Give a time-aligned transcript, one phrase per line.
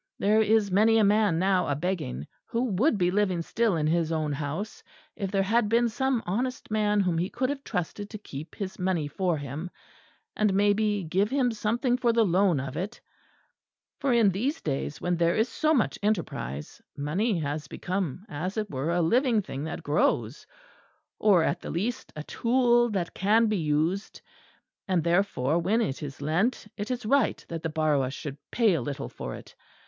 [0.17, 4.11] There is many a man now a begging who would be living still in his
[4.11, 4.81] own house,
[5.15, 8.79] if there had been some honest man whom he could have trusted to keep his
[8.79, 9.69] money for him,
[10.35, 12.99] and, maybe, give him something for the loan of it:
[13.99, 18.71] for in these days, when there is so much enterprise, money has become, as it
[18.71, 20.47] were, a living thing that grows;
[21.19, 24.19] or at the least a tool that can be used;
[24.87, 28.81] and therefore, when it is lent, it is right that the borrower should pay a
[28.81, 29.53] little for it.